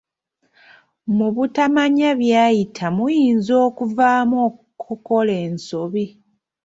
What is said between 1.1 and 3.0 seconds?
Mu butamanya byayita